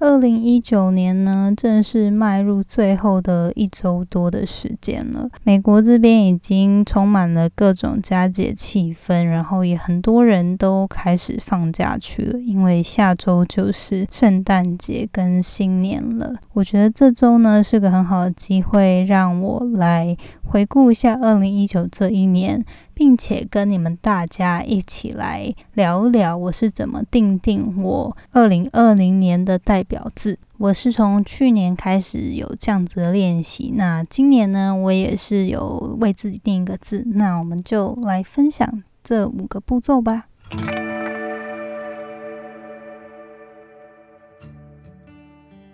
[0.00, 5.28] เอ二零一九年呢，正式迈入最后的一周多的时间了。
[5.42, 16.32] 美国这边已经充满了各种佳节气氛，然后也很多人都开始放假去了，因为下周就是圣诞节跟新年了。
[16.52, 22.64] 我觉得这周呢是个很好的机会，让我来回顾一下二零一九这一年。
[22.96, 30.38] 并且跟你们大家一起来聊一聊，我是怎么定定我二零二零年的代表字。
[30.58, 37.02] 我是从去年开始有这样子的练习，那今年呢，我也是有为自己定一个字。
[37.06, 40.26] 那我们就来分享这五个步骤吧。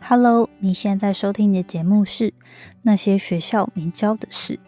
[0.00, 2.34] Hello，你现在收听的节目是
[2.82, 4.58] 那些学校没教的事。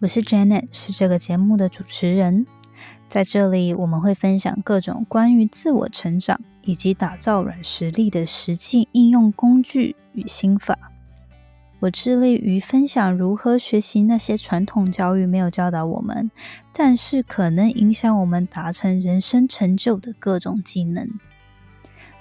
[0.00, 2.46] 我是 Janet，是这个节目的主持人。
[3.08, 10.78] 在这里，我们会分享各种关于自我成长以及打造软实力的实际应用工具与心法。
[11.80, 16.30] 我致力于分享如何学习那些传统教育没有教导我们，
[16.72, 21.08] 但是可能影响我们达成人生成就的各种技能。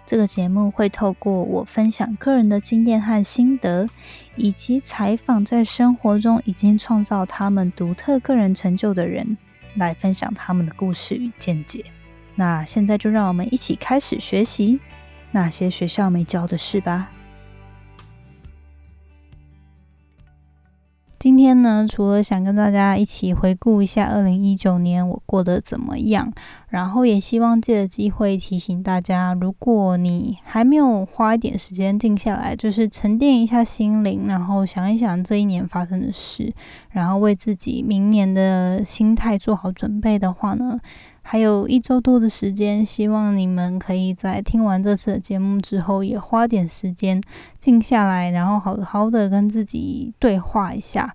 [0.03, 3.87] 这个节目会透过我分享个人的经验和心得，
[4.35, 9.37] 以及采访在生活中已经创造他们独特个人成就的人，
[9.75, 11.85] 来分享他们的故事与见解。
[12.35, 14.79] 那现在就让我们一起开始学习
[15.31, 17.09] 那些学校没教的事吧。
[21.21, 26.33] 今天呢，除了想跟大家一起回顾一下二零一九年我过得怎么样，
[26.69, 36.51] 然后也希望借着机会提醒大家，如果你还没有花一点时间静下来，就是沉淀一下心灵，然后想一想这一年发生的事，
[36.89, 40.79] 然后为自己明年的心态做好准备的话呢。
[41.23, 47.21] 还有一周多的时间，希望你们可以在听完这次的节目之后，也花点时间
[47.59, 51.13] 静下来，然后好好的跟自己对话一下。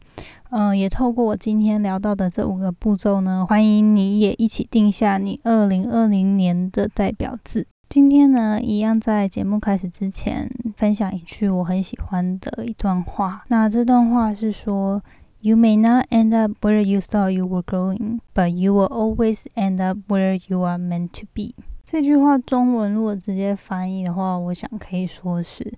[0.50, 7.66] 嗯，也透过我今天聊到的这五个步骤呢，欢迎你也一起定下你二零二零年的代表字。
[7.88, 13.44] 今天呢，一样在节目开始之前，分享一句我很喜欢的一段话。
[13.48, 15.02] 那这段话是说。
[15.46, 19.80] You may not end up where you thought you were going, but you will always end
[19.80, 21.54] up where you are meant to be。
[21.84, 25.72] 这句话中文如果直接翻译的话，我想可以说是：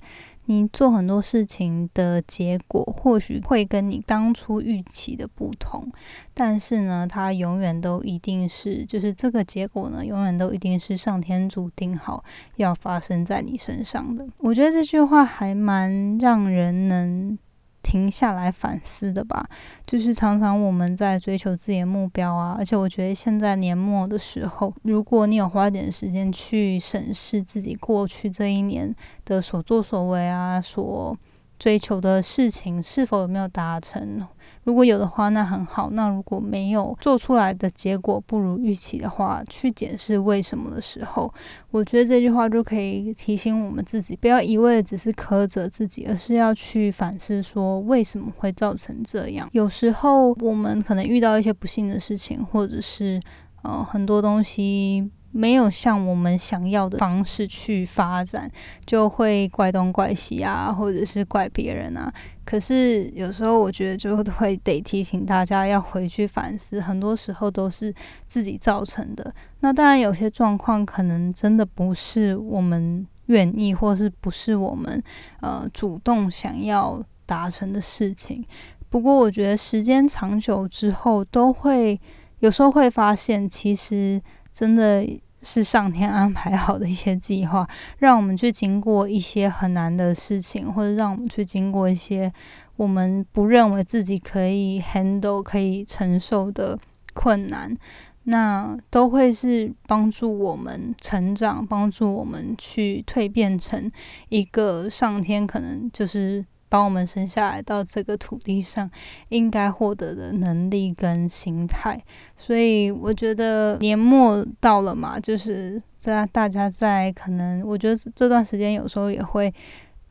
[0.47, 5.87] 你做很多事情的结果，或许会跟你当初预期的不同，
[6.33, 12.25] 但是呢，它永远都一定是，就是这个结果呢，永远都一定是上天注定好
[12.56, 14.27] 要发生在你身上的。
[14.39, 17.39] 我觉得这句话还蛮让人能。
[17.88, 19.49] 停下来反思的吧，
[19.87, 28.94] 就是常常我们在追求自己的目标啊，而且我觉得现在年末的时候，如果你有花点时间去审视自己过去这一年
[29.25, 31.16] 的所作所为啊，所。
[31.59, 34.25] 追求的事情是否有没有达成？
[34.64, 35.91] 如果有的话，那很好。
[35.92, 41.32] 那如果没有做出来的结果不如预期的话，去检视为什么的时候，
[41.70, 49.48] 我觉得这句话就可以提醒我们自己，不要一味的只是苛责自己，而是要去反思说为什么会造成这样。
[49.52, 53.20] 有时候我们可能遇到一些不幸的事情，或者是
[53.62, 55.10] 呃很多东西。
[55.30, 58.50] 没有像我们想要的方式去发展，
[58.86, 62.10] 就会怪东怪西啊，或者是怪别人啊。
[62.48, 67.92] 可是有时候我觉得就会得提醒大家要回去反思，很多时候都是
[68.26, 69.31] 自己造成的。
[69.60, 75.03] 那当然有些状况可能真的不是我们愿意，或是不是我们
[75.42, 78.42] 呃主动想要达成的事情。
[78.88, 82.00] 不过我觉得时间长久之后，都会
[82.38, 84.22] 有时候会发现，其实。
[84.50, 85.06] 真的
[85.43, 87.69] 是上天安排好的一些计划，
[87.99, 92.32] 让我们去经过一些很难的事情，或者让我们去经过一些
[92.76, 96.78] 我们不认为自己可以 handle、可以承受的
[97.15, 97.76] 困难，
[98.25, 103.91] 那都会是帮助我们成长，帮助我们去蜕变成
[104.28, 106.44] 一个上天可能就是。
[106.69, 108.91] 把我们生下来到这个土地上，
[109.31, 111.99] 应该获得的能力跟心态，
[112.37, 119.53] 所以我觉得年末到了嘛，就是在大家在可能，我觉得这段时间有时候也会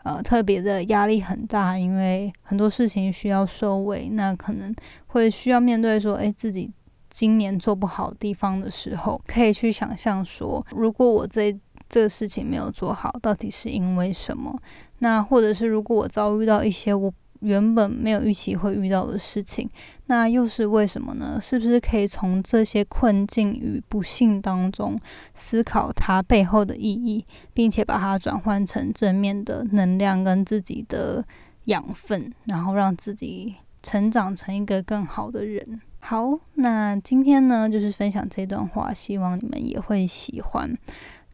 [0.04, 4.74] 呃特别的压力很大，因为很多事情需要收尾，那可能
[5.07, 6.71] 会需要面对说，哎，自己
[7.10, 11.56] 今年做不好地方的时候，可以去想象说，如果我这
[11.89, 14.60] 这个事情没有做好，到底是因为什么？
[14.99, 19.69] 那或者是如果我遭遇到一些我原本没有预期会遇到的事情，
[20.07, 21.38] 那又是为什么呢？
[21.39, 24.99] 是不是可以从这些困境与不幸当中
[25.35, 27.23] 思考它背后的意义，
[27.53, 31.23] 并且把它转换成正面的能量跟自己的
[31.65, 33.53] 养分，然后让自己
[33.83, 35.79] 成长成一个更好的人？
[36.00, 40.75] 好，那今天呢，就是分享这段话，希望你们也会喜欢。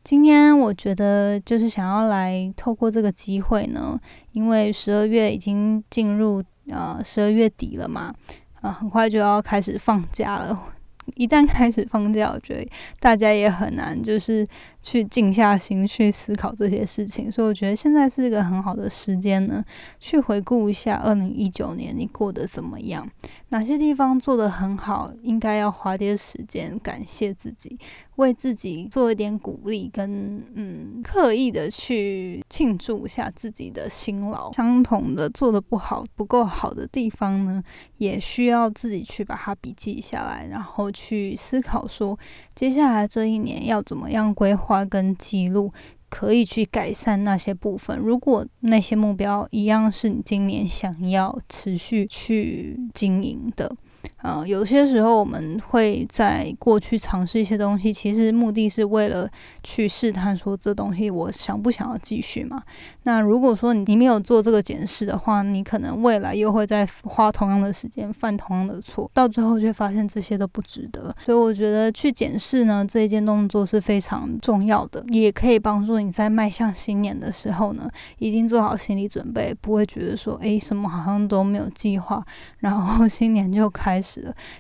[0.04, 3.98] 今天我觉得就是想要来透过这个机会呢，
[4.34, 8.14] 因为十二月已经进入呃十二月底了嘛，
[8.60, 10.68] 啊，很快就要开始放假了。
[11.16, 12.70] 一旦开始放假，我觉得
[13.02, 14.48] 大家也很难就是
[14.80, 19.62] 去静下心去思考这些事情，所以我觉得现在是一个很好的时间呢，
[20.00, 23.06] 去回顾一下二零一九年你过得怎么样，
[23.50, 27.78] 哪些地方做得很好，应该要花点时间感谢自己。
[28.16, 34.52] 为自己做一点鼓励，跟嗯刻意的去庆祝一下自己的辛劳。
[34.54, 37.64] 相同的做的不好、不够好的地方呢，
[37.98, 42.18] 也需要自己去把它笔记下来，然后去思考说，
[42.56, 45.72] 接下来这一年要怎么样规划跟记录，
[46.10, 47.98] 可以去改善那些部分。
[47.98, 53.76] 如果那些目标一样是你今年想要持续去经营的。
[54.24, 59.30] 呃，有些时候我们会在过去尝试一些东西，其实目的是为了
[59.64, 62.64] 去试探说这东西我想不想要继续嘛。
[63.04, 71.14] 那如果说你没有做这个检视的话，你可能未来又会再花同样的时间犯同样的错，到最后却发现这些都不值得。
[71.26, 82.24] 所以我觉得去检视呢这一件动作是非常重要的，也可以帮助你在迈向新年的时候呢，已经做好心理准备，不会觉得说诶，什么好像都没有计划，
[82.60, 84.13] 然后 新年就开始。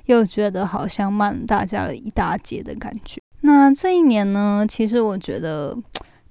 [0.06, 3.22] 又觉得好像慢了大家了一大截的感觉。
[3.42, 5.78] 那这一年呢，其实我觉得。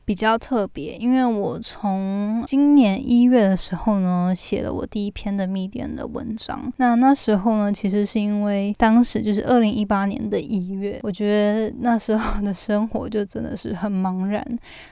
[0.05, 6.73] 比较特别，因为我从今年一月的时候呢，写了我第一篇的密电的文章。
[6.79, 14.45] 那那时候呢，其实是因为当时就是二零一八年的一月，我觉得那时候的生活就真的是很茫然，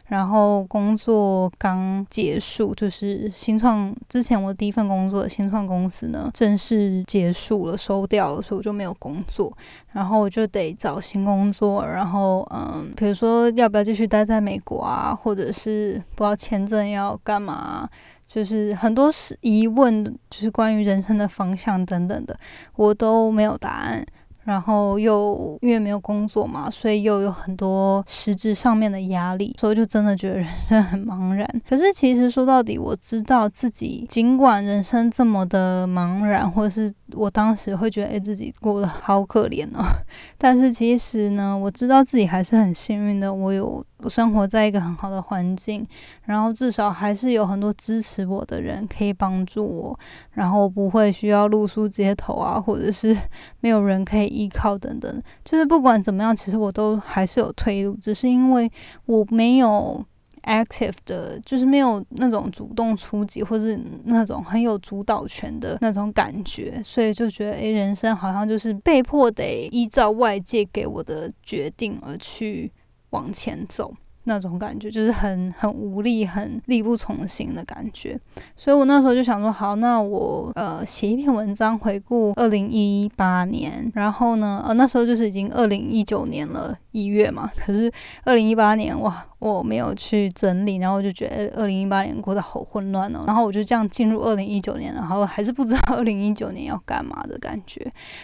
[0.07, 9.53] 然后工作刚结束，就是新创之前我第一份工作的新创公司呢，正式结束了，收掉了，所以我就没有工作，
[9.93, 15.00] 然后我就得找新工作，然后嗯，比如说要不要继续待在美国啊？
[15.01, 17.89] 啊，或者是不知道签证要干嘛，
[18.27, 22.39] 就是很多是疑问，就是关于人生的方向等等的，
[22.77, 24.05] 我都没有答案。
[24.45, 31.47] 然后又因为没有工作嘛，所以又有很多实质上面的压力，所以就真的觉得人生很茫然。
[31.69, 39.85] 可是其实说到底，我知道自己尽管人生这么的茫然，或是我当时会觉得哎自己过得好可怜哦，
[40.39, 43.85] 但是其实呢，我知道自己还是很幸运的，我有。
[44.03, 45.87] 我生活在一个很好的环境，
[46.25, 49.99] 然后至少还是有很多支持我的人可以帮助我，
[50.33, 53.17] 然后不会需要露宿街头啊，或者是
[53.61, 55.23] 没有人可以依靠等等。
[55.45, 58.71] 就是不管怎么样，其实我都还是有退路，只是因为
[59.07, 60.05] 我没有
[60.45, 72.73] active 的，就是没有那种主动出击或是那种很有主导权的那种感觉，所以就觉得诶，人生好像就是被迫得依照外界给我的决定而去。
[73.11, 73.93] 往前走
[74.25, 78.19] 那种感觉，就是很很无力、很力不从心的感觉。
[78.55, 86.79] 所以我那时候就想说，好，那我呃写一篇文章回顾二零一八年，然后呢，呃那时候就是已经二零一九年了。
[86.93, 87.91] 一月嘛，可是
[88.25, 93.23] 二零一八年哇，我没有去整理，然后我就觉得二零一八年过得好混乱哦。
[93.27, 97.81] 然后我就这样进入二零一九年，然后还是不知道二零一九年要干嘛的感觉。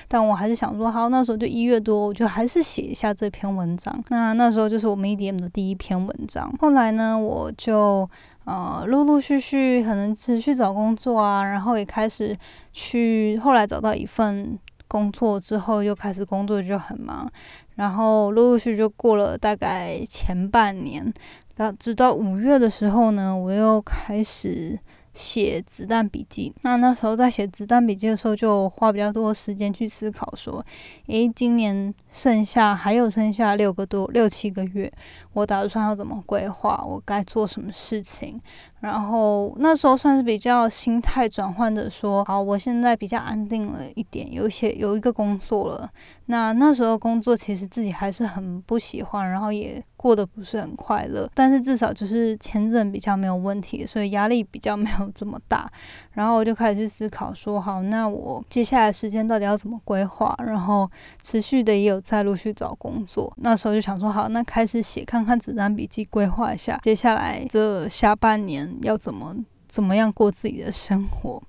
[0.09, 4.05] 但我还是想说，好，那时候就一月多，我就还是写一下这篇文章。
[4.09, 6.53] 那那时候就是我们 EDM 的第一篇文章。
[6.59, 8.09] 后来呢，我就
[8.45, 12.37] 呃陆陆续续可能持续找工作啊，然后也开始
[12.73, 17.31] 去，后来找到一份工作之后，又开始工作就很忙。
[17.77, 21.13] 然后陆陆续就过了大概前半年，
[21.55, 24.79] 到直到五月的时候呢，我又开始
[25.15, 26.53] 写子弹笔记。
[26.63, 30.65] 那那时候在写子弹笔记的时候，就花比较多时间去思考说，
[31.07, 34.91] 诶，今年剩下还有剩下六个多六七个月，
[35.35, 38.41] 我打算要怎么规划，我该做什么事情。
[38.81, 45.91] 然后那时候算是比较心态转换的，说好，我现在比较安定了一点，有一些有一个工作了。
[46.27, 51.29] 那那时候工作其实自己还是很不喜欢，然后也过得不是很快乐。
[51.35, 55.71] 但是至少就是签证比较没有问题，所以压力比较没有这么大。
[56.17, 60.35] 然后我就开始去思考，说好，那我接下来时间到底要怎么规划？
[60.43, 60.91] 然后
[61.23, 63.31] 持续的也有在陆续找工作。
[63.37, 68.75] 那时候就想说，好，那开始写看看子弹笔记，规划一下接下来这下半年。
[68.81, 69.37] 要怎么
[69.69, 71.43] 怎么样过自己的生活？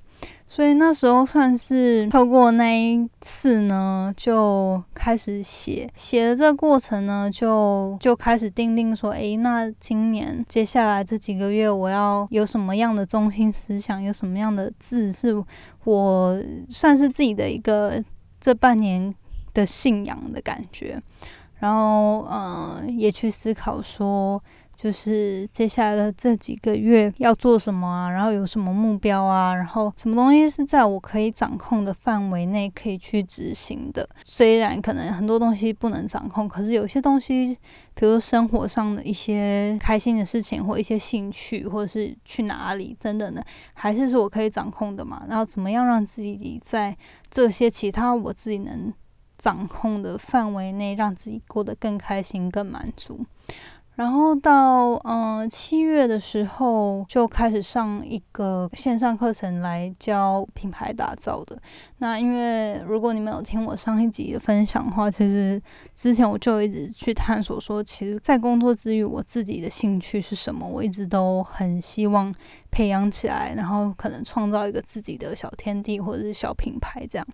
[0.50, 15.36] 所以那时候算是透过那一次呢，就开始写写的这个过程呢，就就开始定定说，诶，那今年接下来这几个月我要有什么样的中心思想，有什么样的字是
[15.84, 18.02] 我算是自己的一个
[18.40, 19.14] 这半年
[19.54, 21.00] 的信仰的感觉，
[21.60, 24.42] 然后嗯，也去思考说。
[24.78, 28.12] 就是接下来的这几个月要做什么啊？
[28.12, 29.56] 然后有什么目标啊？
[29.56, 34.08] 然后什么东西是在我可以掌控的范围内可以去执行的？
[34.24, 37.58] 虽然可能很多东西不能掌控，可是有些东西，
[37.96, 43.44] 比如生活上的一些开心的事情，或一些兴趣，或者是去哪里等等的，
[43.74, 45.26] 还是是我可以掌控的嘛？
[45.28, 46.96] 然后怎么样让自己在
[47.32, 48.94] 这些其他我自己能
[49.40, 53.26] 掌控的范围内，让自己过得更开心、更满足？
[53.98, 61.58] 然后到嗯七月的时候就开始上一个线上课程来教品牌打造的。
[61.98, 65.60] 那因为如果你们有听我上一集的分享的话，其实
[65.96, 72.32] 之前我就一直去探索说，其实，在工作之余，我自己的兴趣是什么，我一直都很希望
[72.78, 77.28] 培养起来，然后可能创造一个自己的小天地或者是小品牌这样。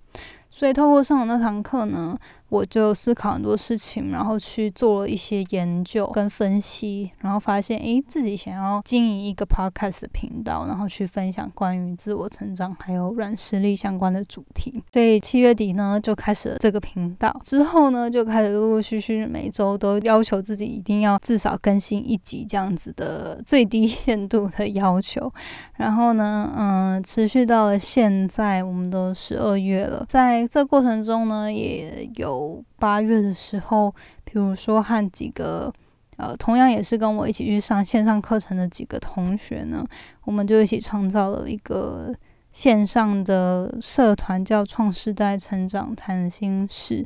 [0.49, 2.15] 所以透过上那堂课呢，
[2.49, 14.71] 我就思考很多事情，然后去做了一些研究跟分析，然后发现，诶，自己想要经营一个 podcast 频道，然后去分享关于自我成长还有软实力相关的主题。
[14.93, 25.32] 所以七月底呢，就开始了这个频道，之后呢，就开始陆陆续续每周都要求自己一定要至少更新一集这样子的最低限度的要求。
[25.77, 35.73] 然后呢，嗯，持续到了现在，我们都十二月了，在这过程中呢，也有八月的时候，比如说和几个
[36.17, 39.85] 呃，同样也是跟我一起去上线上课程的几个同学呢，
[40.25, 42.13] 我们就一起创造了一个
[42.51, 47.03] 线上的社团，叫“创世代成长谈心事”。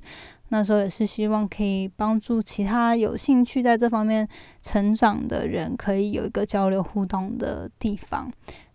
[0.49, 4.27] 那时候也是希望可以帮助其他有兴趣在这方面
[4.61, 8.31] 成长的人，可以有一个交流互动的地方。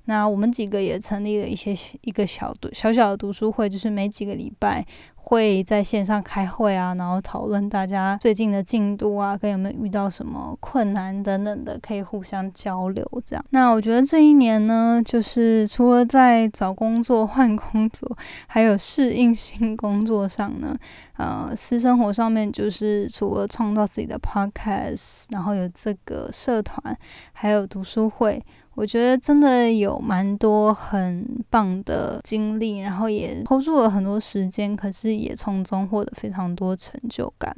[0.07, 13.45] 那我们几个也成立了一些一个小读小小的读书会，就是每几个礼拜会在线上开会啊，然后讨论大家最近的进度啊，跟有没有遇到什么困难等等的，可以互相交流这样。
[13.51, 20.77] 那我觉得这一年呢，就是除了在找工作、换工作，还有适应新工作上呢，
[21.23, 26.99] 呃，私生活上面就是除了创造自己的 podcast，然后有这个社团，
[27.33, 28.43] 还有读书会。
[28.75, 37.55] 我觉得真的有蛮多很棒的经历，然后也投入了很多时间，可是也从中获得非常多成就感。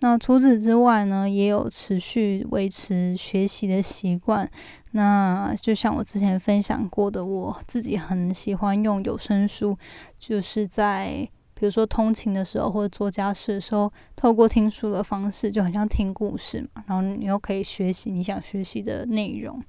[0.00, 4.46] 那除此之外呢，也有持续维持学习的习惯。
[4.90, 9.78] 那就像我之前分享过的，我自己很喜欢用有声书，
[10.18, 11.26] 就是在。
[11.62, 16.82] 比如说通勤的时候，或者做家事的时候，透过听书的方式，就很像听故事嘛。
[16.88, 19.62] 然后你又可以学习你想学习的内容。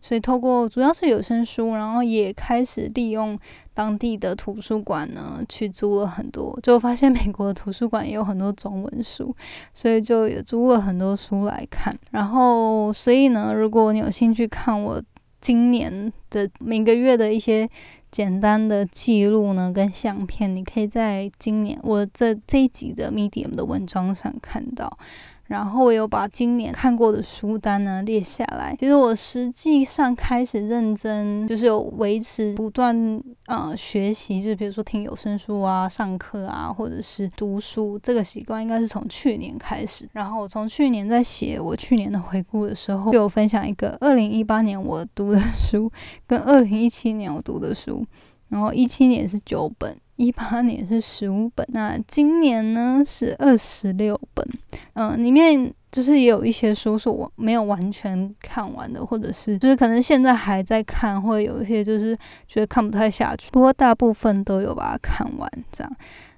[0.00, 3.38] 所以透过主要是有声书，然后也开始利用
[3.74, 6.58] 当地的图书馆呢，去租了很多。
[6.62, 9.36] 就发现美国的图书馆也有很多中文书，
[9.74, 11.94] 所以就也租了很多书来看。
[12.10, 15.02] 然后，所以呢，如果你有兴趣看我
[15.42, 17.68] 今年的每个月的一些。
[18.14, 24.96] 简单的记录呢，跟相片，你可以在今年我这这一集的 Medium 的文章上看到。
[25.46, 28.74] 然后我有把今年看过的书单呢列下来。
[28.78, 40.08] 其实我实际上开始认真，就是有维持不断呃学习，就是比如说听有声书啊、上课啊，或者是读书这个习惯，应该是从去年开始。
[40.12, 45.90] 然后我从去年在写我去年的回顾的时候， 就有分享一个二零一八年我读的书，
[46.26, 48.04] 跟二零一七年我读的书。
[48.48, 54.46] 然后一七年是九本，一八年是十五本，那今年呢是二十六本。
[54.94, 63.50] 嗯，里面就是也有一些书是我没有完全看完的，或者是就是可能现在还在看，或者有一些就是觉得看不太下去。
[63.50, 65.96] 不过大部分都有把它看完，这样。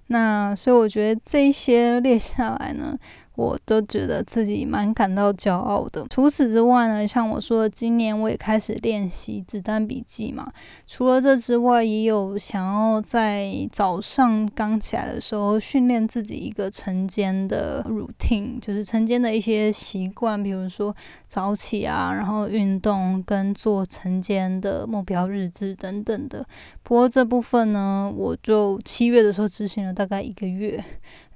[0.09, 2.97] 那所以我觉得这一些列下来呢。
[3.37, 6.05] 我都觉得自己蛮感到骄傲的。
[6.09, 10.51] 除此之外呢，像我说，今年我也开始练习子弹笔记嘛。
[10.87, 20.95] 除了这之外，也有想要在早上刚起来的时候训练自己一个晨间的 routine，就是晨间的一些习惯，比如说
[21.27, 26.43] 早起啊，然后运动跟做晨间的目标日志等等的。
[26.83, 30.83] 不过这部分呢，我就七月的时候执行了大概一个月。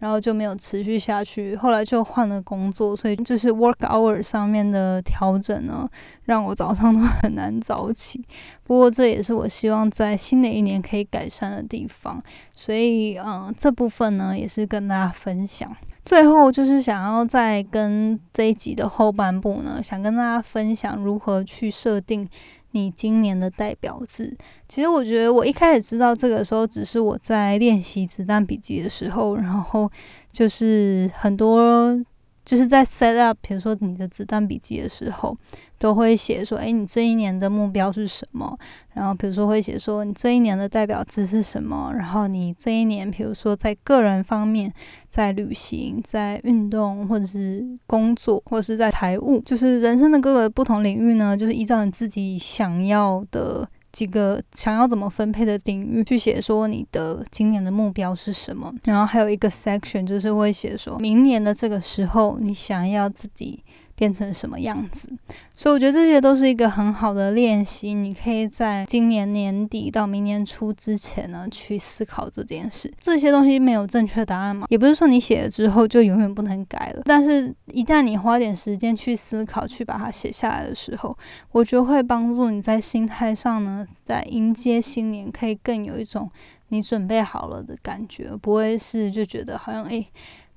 [0.01, 1.55] 然后就没有持续下去。
[1.55, 5.89] 后来就换了工作，所以就是 work hour 上面的调整呢，
[6.25, 8.21] 让我早上都 很难早起。
[8.65, 12.21] 不过这也是我希望在新的一年可以改善的地方，
[12.53, 15.71] 所以嗯，这部分呢也是跟大家分享。
[16.03, 22.27] 最后就是想要再跟这一集的后半部呢，想跟大家分享如何去设定
[22.73, 24.37] 你今年的代表字。
[24.69, 29.91] 其实我觉得我一开始知道这个时候，只是我在练习子弹笔记的时候，然后
[30.33, 32.01] 就是很多。
[32.45, 35.37] 就是在 set up，比如说你的子弹笔记的时候，
[35.79, 38.59] 都会写说，哎，你这一年的目标是什么？
[38.95, 41.93] 然后比如说会写说，你这一年的代表字是什么？
[41.95, 44.73] 然后你这一年，比如说在个人方面，
[45.09, 53.69] 在旅行、在运动，或者是工作，或者是在财务，就是人生的各个不同领域呢，就是依照你自己想要的。
[53.93, 63.63] 几个想要怎么分配的领域去写，说你的今年的目标是什么，然后还有一个 section 就是会写说明年的这个时候你想要自己。
[64.01, 65.11] 变成什么样子？
[65.55, 67.93] 所以我觉得这些都是一个很好的练习。
[67.93, 72.91] 你可以在今年年底到明年初之前呢，去思考这件事。
[72.99, 74.67] 这些东西没有正确答案嘛？
[74.71, 77.03] 也不是说你写了之后就永远不能改了。
[77.05, 81.15] 但是，一旦你花点时间去思考，去把它写下来的时候，
[81.53, 86.31] 我觉得会帮助你在心态上呢，在迎接新年，可以更有一种
[86.69, 90.07] 你准备好了的感觉，不会是就觉得好像诶。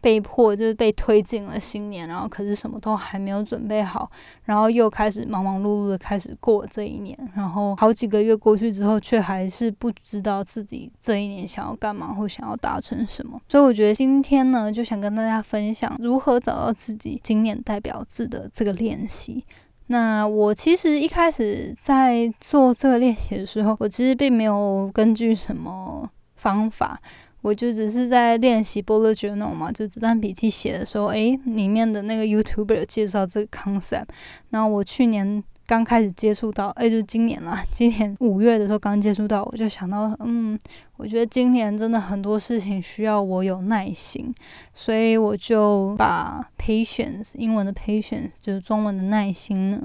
[0.03, 4.11] 被迫就是被推进了新年，然后可是什么都还没有准备好，
[4.43, 13.39] 然后又开始忙忙碌碌的开始过这一年，然后好几个月过去之后，却还是不知道自己这一年想要干嘛或想要达成什么。
[13.47, 19.45] 所以我觉得今天呢，就想跟大家分享如何找到自己今年代表字的这个练习。
[19.87, 26.99] 那我其实一开始在做这个练习的时候，我其实并没有根据什么方法。
[27.43, 34.07] 我就只是在练习 bullet journal 嘛，就子弹笔记写的时候，诶，里面的那个 YouTuber 介绍这个 concept，
[34.49, 35.43] 那我去年。
[35.65, 37.57] 刚开始接触到，哎，就是今年了。
[37.71, 40.59] 今年五月的时候刚接触到，我就想到，嗯，
[40.97, 44.33] 我觉得今年真的很多事情需要我有耐心，
[44.73, 49.81] 所以我就把 patience 英文的 patience 就是中文的耐心呢，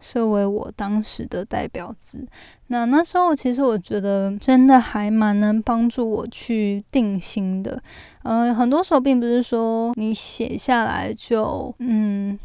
[0.00, 2.26] 设为我当时的代表字。
[2.68, 7.82] 那那时候其实我觉得真的还蛮能帮助我去定心的。
[8.24, 12.38] 嗯，很多时候并不是说你写下来就，嗯。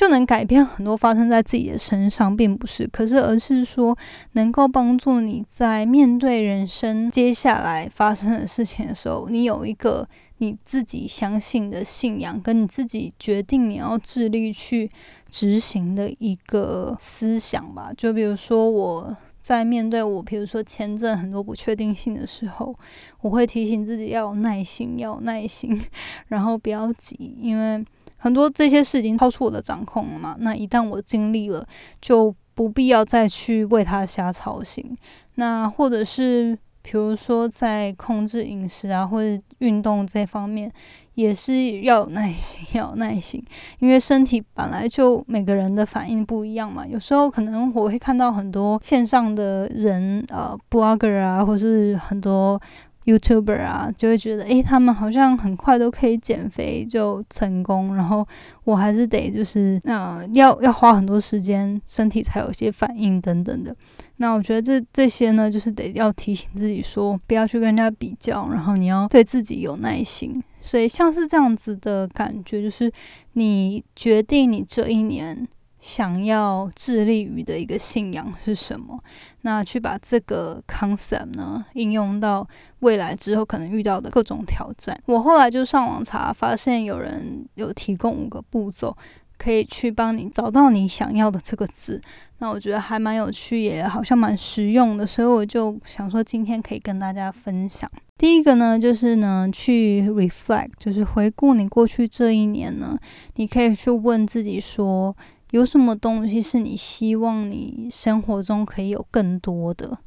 [0.00, 3.94] 就能改变很多发生在自己的身上，并不是，可是而是说
[4.32, 10.08] 能够帮助你在面对人生接下来发生的事情的时候，你有一个
[10.38, 14.90] 你自己相信的信仰，跟你自己决定你要致力去
[15.28, 17.92] 执行的一个思想吧。
[17.94, 22.74] 就比如说我在面对我，比如说签证很多不确定性的时候，
[23.20, 25.78] 我会提醒自己要有耐心，要有耐心，
[26.28, 27.84] 然后不要急，因为。
[28.20, 30.36] 很多这些事已经超出我的掌控了嘛？
[30.38, 31.66] 那一旦我经历了，
[32.00, 34.96] 就不必要再去为他瞎操心。
[35.36, 40.70] 那或者是比如说在控制饮食啊，或者运动这方面，
[41.14, 43.42] 也是要有耐心，要有耐心，
[43.78, 46.86] 因为身体本来就每个人的反应不一样嘛。
[46.86, 52.60] 有时候可能我会看到很多线上的人，呃，blogger 啊，或是很多。
[53.04, 58.26] YouTuber 啊，就会觉得，诶，他们好像很快都可以减肥就成功，然后
[58.64, 63.74] 我还是得就是，呃，要要花很多时间，身体才有些反应等等的。
[64.18, 70.42] 那我觉得这这些呢，就是得要提醒自己说，不要去跟人家比较，然后你要对自己有耐心。
[70.58, 72.92] 所以像是这样子的感觉，就是
[73.32, 75.48] 你决定你这一年。
[75.80, 78.98] 想要致力于的一个信仰是什么？
[79.40, 82.46] 那去把这个 concept 呢应用到
[82.80, 84.94] 未来之后可能遇到的各种挑战。
[85.06, 88.94] 我后来就上网查，发现有人有提供五个步骤，
[89.38, 91.98] 可以去帮你找到你想要的这个字。
[92.40, 97.90] 那我觉得还蛮有趣，也好像蛮实用的，所以我就想说今天可以跟大家分享。
[98.18, 102.98] 第一个呢，就是呢去 reflect，就是回顾你过去这一年呢，
[103.36, 105.16] 你可以去问自己说。
[105.50, 109.98] 有什么东西是你希望你生活中可以有更多的，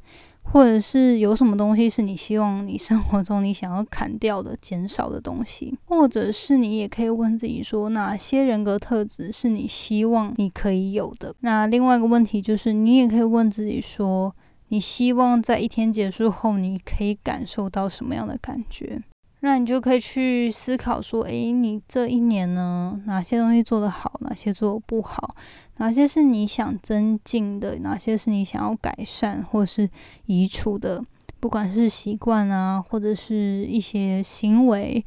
[0.42, 11.36] 或者是有什么东西是你希望你生活中你想要砍掉的、减少的东西，或者是你也可以问自己说，哪些人格特质是你希望你可以有的？
[11.42, 14.34] 那另外一个问题就是，你也可以问自己说，
[14.70, 19.02] 你希望在一天结束后，你可以感受到什么样的感觉？
[19.46, 25.36] 那你就可以去思考说，诶，你这一年呢，哪些东西做得好，哪些做得不好，
[25.80, 29.90] 哪些是你想增进的，哪些是你想要改善或是
[30.28, 31.04] 移除的，
[31.42, 35.04] 不管是习惯啊，或者是一些行为。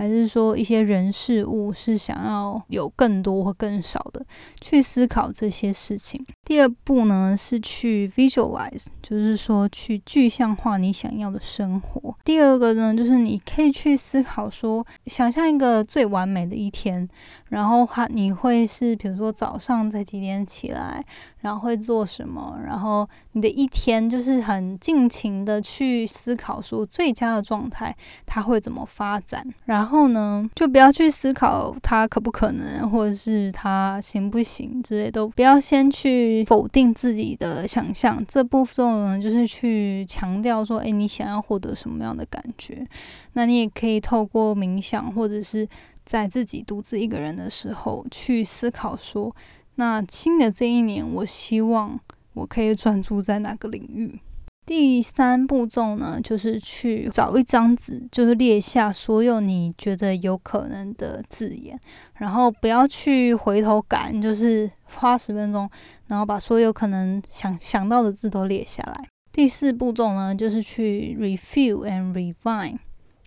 [0.00, 4.24] 还是说一些人事物是想要有更多或更少的？
[4.58, 6.24] 去思考这些事情。
[6.42, 12.16] 第二步呢是去 visualize，就是说去具象化你想要的生活。
[12.24, 17.06] 第二个呢就是你可以去思考说，想象一个最完美的一天。
[17.50, 21.04] 然后他你会是比如说早上在几点起来，
[21.40, 22.58] 然后会做什么？
[22.64, 29.44] 然后你的一天就是很尽情的去思考说最佳的状态它会怎么发展。
[29.64, 38.24] 然后呢，就不要去思考它可不可能，或者是它行不行之类，都不要先去否定自己的想象。
[38.28, 42.86] 这部分呢，就是去强调说，哎，你想要获得什么样的感觉？
[43.32, 45.68] 那你也可以透过冥想，或者是。
[46.10, 49.32] 在自己独自一个人的时候，去思考说，
[49.76, 51.96] 那新的这一年，我希望
[52.32, 54.18] 我可以专注在哪个领域。
[54.66, 61.78] 第三步骤呢，就是去找一张纸，就是列下所有你觉得有可能的字眼，
[62.14, 65.70] 然后不要去回头赶，就是花十分钟，
[66.08, 68.96] 然后把所有可能想想到的字都列下来。
[69.30, 72.78] 第四步骤呢，就是去 review and refine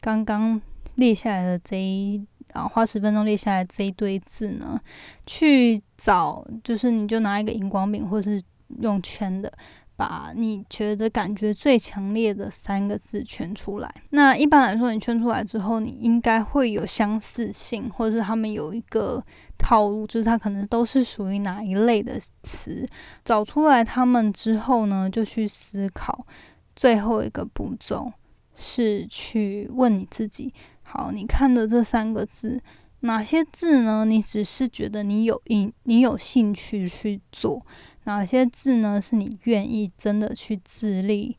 [0.01, 0.61] 刚刚
[0.95, 2.25] 列下来的这一。
[2.53, 4.79] 然后花十分钟列下来这一堆字呢，
[5.25, 8.41] 去找，就是你就拿一个荧光笔，或是
[8.81, 9.51] 用圈的，
[9.95, 13.93] 把你觉得感觉最强烈的三个字圈出来。
[14.11, 19.23] 那一般来说，你圈出来之后，你应该会有相似性，或者是他们有一个
[19.57, 22.85] 套路，就是它可能都是属于哪一类的词。
[23.23, 26.25] 找出来他们之后呢，就去思考。
[26.75, 28.11] 最后一个步骤
[28.55, 30.51] 是去问你自己。
[30.83, 32.61] 好，你看的这三个字，
[32.99, 34.05] 哪些字呢？
[34.05, 37.65] 你只是觉得你有印，你有兴趣去做？
[38.03, 39.01] 哪些字呢？
[39.01, 41.37] 是你愿意真的去致力、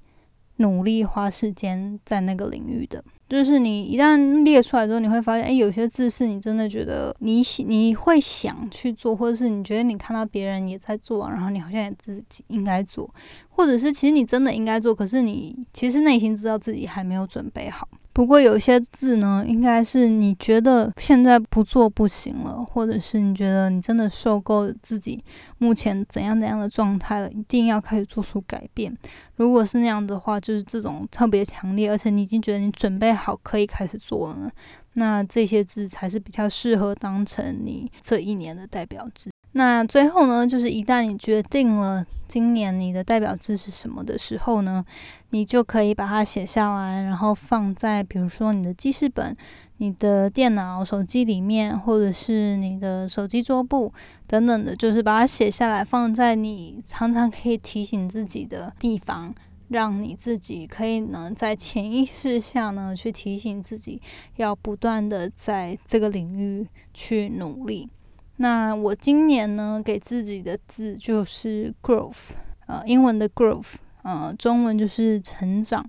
[0.57, 3.04] 努力花时间在那个领域的？
[3.26, 13.12] 就是你一旦列出来之后，你会发现，哎，有些字是你真的觉得你你会想去做，或者是你觉得你看到别人也在做，然后你好像也自己应该做，
[13.48, 17.88] 或者是其实你真的应该做，可是你其实内心知道自己还没有准备好。
[18.14, 25.22] 不过有些字呢，应该是你觉得现在不做不行了，或者是你觉得你真的受够自己
[25.59, 28.96] 目前怎样怎样的状态了，一定要开始做出改变。
[29.35, 34.48] 如果是那样的话，就是这种特别强烈，而且你已经觉得你准备好可以开始做了，
[34.92, 39.29] 那这些字才是比较适合当成你这一年的代表字。
[39.56, 44.84] 那最后呢，就是一旦你决定了今年你的代表字是什么的时候呢，
[45.30, 49.36] 你就可以把它写下来，然后放在比如说你的记事本、
[49.76, 53.92] 你的电脑、手机里面，或者是你的手机桌布
[54.26, 59.32] 等等的，就是把它写下来，放在你常常可以提醒自己的地方，
[59.68, 64.02] 让你自己可以呢在潜意识下呢去提醒自己，
[64.34, 67.88] 要不断的在这个领域去努力。
[68.37, 72.31] 那我今年呢，给自己的字就是 growth，
[72.66, 75.85] 呃，英文的 growth，呃，中文就是成长。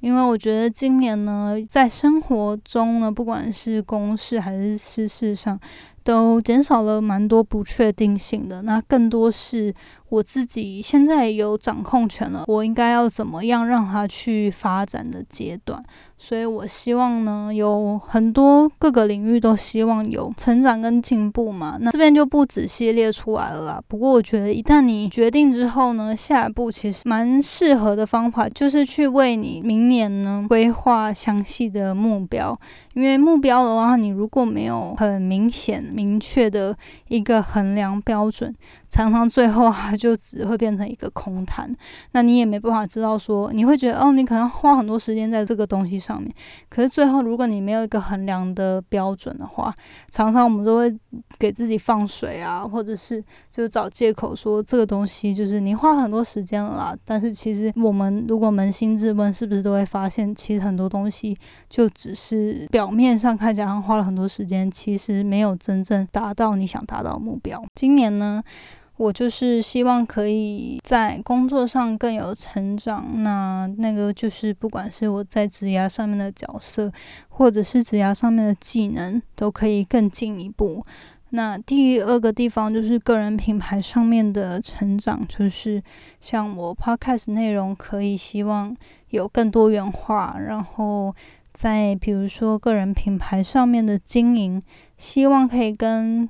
[0.00, 5.58] 因为我觉得今年呢，在生活中呢，不管是公事还是私事上，
[6.02, 8.60] 都减少了蛮多不确定性的。
[8.62, 9.74] 那更多是
[10.14, 15.82] 我自己现在有掌控权了，我应该要怎么样让它去发展的阶段。
[16.16, 21.76] 所以我希望呢，有很多各个领域都希望有成长跟进步嘛。
[21.80, 23.82] 那这边就不仔细列出来了啦。
[23.88, 32.56] 不过我觉得，一旦你决定之后呢，下一步其实蛮适合的方法，就是去为你明年呢规划详细的目标。
[32.94, 36.74] 因为目标的话，你如果没有很明显、明确的
[37.08, 38.54] 一个衡量标准，
[38.94, 41.68] 常常最后它就只会变成一个空谈。
[42.12, 46.22] 那你也没办法知道说，你会觉得哦，你可能花很多时间在这个东西上。
[46.22, 46.32] 面，
[46.68, 49.74] 可是最后，如果你没有一个衡量的标准的话，
[50.12, 50.96] 常常我们都会
[51.40, 56.96] 给自己放水啊，或者是就找借口说这个东西就是你花很多时间了啦。
[57.04, 61.36] 但是其实我们如果扪心自问，是不是都会发现，其实很多东西
[61.68, 67.60] 就只是表面上看起来花了很多时间，其实没有真正达到你想达到的目标。
[67.74, 68.40] 今年呢？
[68.96, 76.92] 我就是希望可以在工作上更有成长，那那个就是不管是我在职涯上面的角色，
[77.28, 80.86] 或者是职涯上面的技能，都可以更进一步。
[81.30, 85.82] 那第二个地方就是个人品牌上面的成长，就是
[86.20, 88.72] 像我 podcast 内容可以希望
[89.08, 91.12] 有更多元化，然后
[91.54, 94.62] 在比如说个人品牌上面的经营。
[94.96, 96.26] 希望可以跟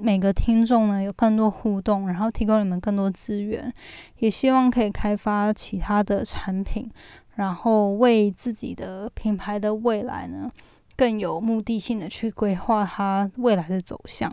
[0.00, 3.74] 每个听众呢有更多互动，然后提供你们更多资源，
[4.20, 6.88] 也希望可以开发其他的产品，
[7.34, 10.48] 然后为自己的品牌的未来呢
[10.96, 14.32] 更有目的性的去规划它未来的走向。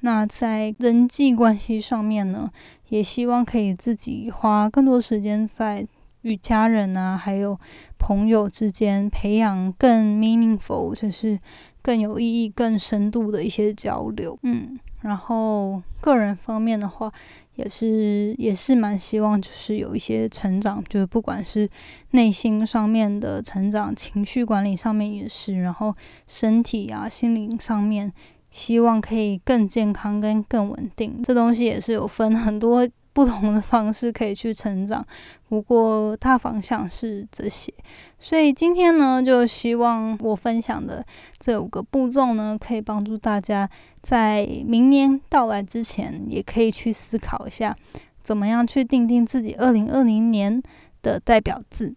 [0.00, 2.50] 那在人际关系上面呢，
[2.88, 5.86] 也希望可以自己花更多时间在
[6.24, 7.58] 与家人啊，还有
[7.98, 11.38] 朋友之间培养更 meaningful，就是
[11.80, 14.38] 更有意义、更深度的一些交流。
[14.42, 17.12] 嗯，然后个人方面的话，
[17.54, 21.68] 也是也是蛮希望就是有一些成长，就是不管是
[22.10, 25.94] 内心上面的成长，情绪管理上面也是，然后
[26.26, 28.12] 身体啊、心灵上面。
[28.50, 35.02] 希望可以更健康跟更稳定，这东西也是有分很多不同的方式可以去成长。
[35.48, 37.72] 不过大方向是这些，
[38.18, 41.02] 所以今天呢，就希望我分享的
[41.38, 43.70] 这五个步骤呢，可以帮助大家
[44.02, 47.74] 在明年到来之前，也可以去思考一下，
[48.20, 50.60] 怎么样去定定自己二零二零年
[51.00, 51.94] 的代表字。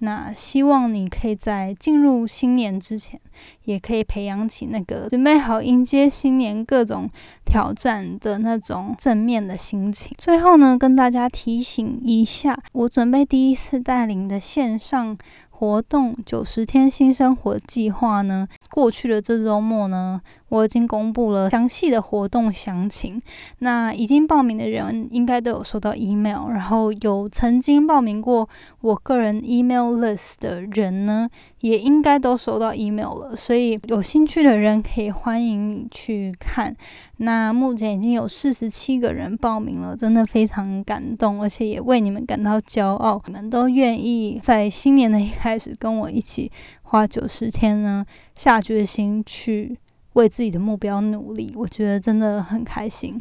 [0.00, 3.20] 那希望你可以在进入新年之前，
[3.64, 7.08] 也可以培养起那个准备好迎接新年各种
[7.44, 10.12] 挑战的那种正面的心情。
[10.18, 15.16] 最后呢，跟大家提醒一下，我准备第一次带领的线上。
[15.56, 18.46] 活动九十天新生活计划呢？
[18.70, 20.20] 过去的这周末呢，
[20.54, 23.20] 我已经公布了详细的活动详情。
[23.58, 28.48] 那已经报名的人应该都有收到 email，然后有曾经报名过
[28.80, 31.28] 我个人 email list 的人呢，
[31.60, 33.34] 也应该都收到 email 了。
[33.34, 36.74] 所以有兴趣的人可以欢迎你去看。
[37.18, 43.20] 那目前已经有四十七个人报名了，真的非常感动，而且也为你们感到骄傲。
[43.26, 46.50] 你们都愿意在新年的一开始跟我一起
[46.82, 49.76] 花九十天呢，下决心去
[50.14, 53.20] 为自己的目标努力，我觉得真的很开心。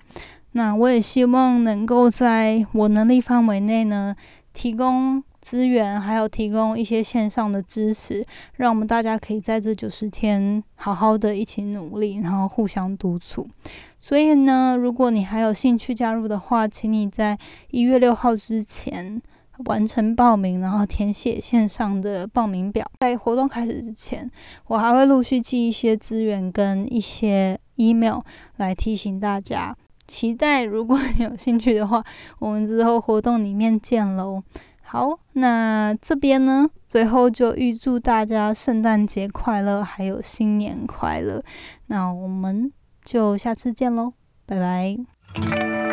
[0.54, 4.16] 那我也希望能够在我能力范围内呢，
[4.54, 5.24] 提供。
[5.44, 8.26] 资源还有提供一些线上的支持，
[8.56, 13.46] 让我们大家可以在这九十天好好的一起努力，然后互相督促。
[14.00, 17.38] 所以呢，如果你还有兴趣加入的话，请你在
[17.72, 19.22] 一月六号之前
[19.66, 22.86] 完成报名，然后填写线上的报名表。
[23.00, 24.30] 在活动开始之前，
[24.68, 28.20] 我还会陆续寄一些资源跟一些 email
[28.58, 29.76] 来提醒大家。
[30.06, 32.04] 期待如果你有兴趣的话，
[32.40, 34.44] 我们之后活动里面见喽。
[34.82, 41.42] 好，那这边呢，最后就预祝大家圣诞节快乐，还有新年快乐。
[41.88, 42.72] 那我们
[43.04, 44.14] 就下次见喽，
[44.46, 45.93] 拜拜。